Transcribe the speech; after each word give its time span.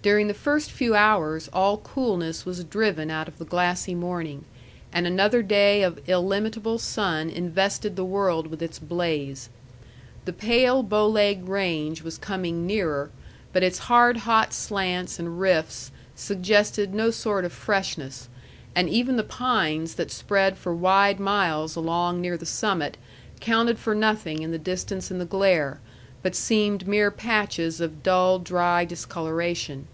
During 0.00 0.26
the 0.28 0.32
first 0.32 0.70
few 0.70 0.94
hours 0.94 1.50
all 1.52 1.76
coolness 1.76 2.46
was 2.46 2.64
driven 2.64 3.10
out 3.10 3.28
of 3.28 3.36
the 3.36 3.44
glassy 3.44 3.94
morning, 3.94 4.46
and 4.90 5.06
another 5.06 5.42
day 5.42 5.82
of 5.82 6.00
illimitable 6.08 6.78
sun 6.78 7.28
invested 7.28 7.94
the 7.94 8.06
world 8.06 8.46
with 8.46 8.62
its 8.62 8.78
blaze. 8.78 9.50
The 10.24 10.32
pale 10.32 10.82
Bow 10.82 11.06
Leg 11.06 11.46
Range 11.46 12.02
was 12.02 12.16
coming 12.16 12.66
nearer, 12.66 13.10
but 13.52 13.62
its 13.62 13.80
hard 13.80 14.16
hot 14.18 14.54
slants 14.54 15.18
and 15.18 15.38
rifts 15.38 15.90
suggested 16.16 16.94
no 16.94 17.10
sort 17.10 17.44
of 17.44 17.52
freshness, 17.52 18.30
and 18.74 18.88
even 18.88 19.16
the 19.16 19.22
pines 19.22 19.96
that 19.96 20.10
spread 20.10 20.56
for 20.56 20.74
wide 20.74 21.20
miles 21.20 21.76
along 21.76 22.22
near 22.22 22.38
the 22.38 22.46
summit 22.46 22.96
counted 23.40 23.78
for 23.78 23.94
nothing 23.94 24.40
in 24.40 24.52
the 24.52 24.58
distance 24.58 25.10
and 25.10 25.20
the 25.20 25.26
glare, 25.26 25.80
but 26.22 26.34
seemed 26.34 26.88
mere 26.88 27.10
patches 27.10 27.78
of 27.78 28.02
dull 28.02 28.38
dry 28.38 28.86
discoloration. 28.86 29.86